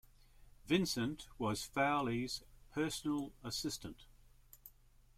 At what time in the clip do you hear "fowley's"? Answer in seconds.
1.63-2.41